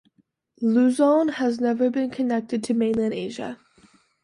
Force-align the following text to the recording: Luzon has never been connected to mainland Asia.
Luzon 0.63 1.27
has 1.27 1.61
never 1.61 1.91
been 1.91 2.09
connected 2.09 2.63
to 2.63 2.73
mainland 2.73 3.13
Asia. 3.13 3.59